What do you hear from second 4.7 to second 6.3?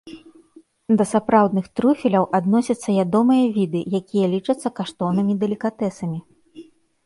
каштоўнымі далікатэсамі.